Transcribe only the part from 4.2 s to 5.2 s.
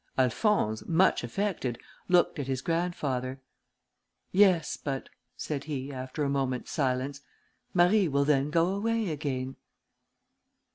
"Yes, but,"